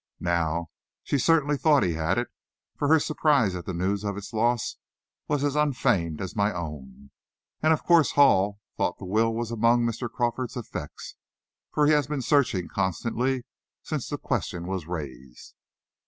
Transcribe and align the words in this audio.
Now, 0.19 0.71
she 1.03 1.19
certainly 1.19 1.57
thought 1.57 1.83
he 1.83 1.93
had 1.93 2.17
it, 2.17 2.29
for 2.75 2.87
her 2.87 2.97
surprise 2.99 3.53
at 3.53 3.67
the 3.67 3.71
news 3.75 4.03
of 4.03 4.17
its 4.17 4.33
loss 4.33 4.77
was 5.27 5.43
as 5.43 5.55
unfeigned 5.55 6.21
as 6.21 6.35
my 6.35 6.51
own. 6.51 7.11
And 7.61 7.71
of 7.71 7.83
course 7.83 8.13
Hall 8.13 8.59
thought 8.77 8.97
the 8.97 9.05
will 9.05 9.31
was 9.31 9.51
among 9.51 9.85
Mr. 9.85 10.09
Crawford's 10.11 10.57
effects, 10.57 11.13
for 11.71 11.85
he 11.85 11.91
has 11.91 12.07
been 12.07 12.23
searching 12.23 12.67
constantly 12.67 13.43
since 13.83 14.09
the 14.09 14.17
question 14.17 14.65
was 14.65 14.87
raised." 14.87 15.53